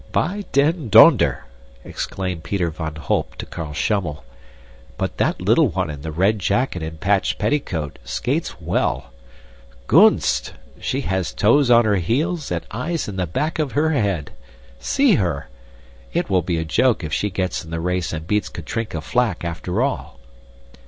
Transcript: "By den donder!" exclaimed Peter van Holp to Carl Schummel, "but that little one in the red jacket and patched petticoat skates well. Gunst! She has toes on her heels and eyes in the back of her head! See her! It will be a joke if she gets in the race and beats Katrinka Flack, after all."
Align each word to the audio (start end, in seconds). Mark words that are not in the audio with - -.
"By 0.11 0.45
den 0.51 0.89
donder!" 0.89 1.45
exclaimed 1.83 2.41
Peter 2.43 2.71
van 2.71 2.95
Holp 2.95 3.35
to 3.35 3.45
Carl 3.45 3.73
Schummel, 3.75 4.23
"but 4.97 5.17
that 5.17 5.39
little 5.39 5.67
one 5.67 5.91
in 5.91 6.01
the 6.01 6.11
red 6.11 6.39
jacket 6.39 6.81
and 6.81 6.99
patched 6.99 7.37
petticoat 7.37 7.99
skates 8.03 8.59
well. 8.59 9.11
Gunst! 9.85 10.55
She 10.79 11.01
has 11.01 11.31
toes 11.31 11.69
on 11.69 11.85
her 11.85 11.97
heels 11.97 12.49
and 12.49 12.65
eyes 12.71 13.07
in 13.07 13.17
the 13.17 13.27
back 13.27 13.59
of 13.59 13.73
her 13.73 13.91
head! 13.91 14.31
See 14.79 15.17
her! 15.17 15.49
It 16.13 16.31
will 16.31 16.41
be 16.41 16.57
a 16.57 16.65
joke 16.65 17.03
if 17.03 17.13
she 17.13 17.29
gets 17.29 17.63
in 17.63 17.69
the 17.69 17.79
race 17.79 18.11
and 18.11 18.25
beats 18.25 18.49
Katrinka 18.49 19.01
Flack, 19.01 19.45
after 19.45 19.83
all." 19.83 20.17